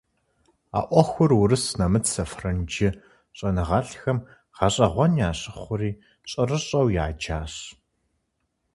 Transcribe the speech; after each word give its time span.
А 0.77 0.79
Ӏуэхур 0.89 1.31
урыс, 1.41 1.65
нэмыцэ, 1.77 2.23
франджы 2.31 2.89
щӀэныгъэлӀхэм 3.37 4.19
гъэщӀэгъуэн 4.55 5.13
ящыхъури, 5.29 5.91
щӀэрыщӀэу 6.29 6.87
яджащ. 7.05 7.53